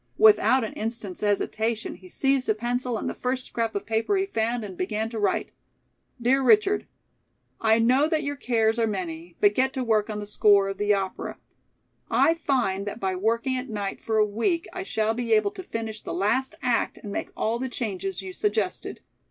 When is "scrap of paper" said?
3.45-4.17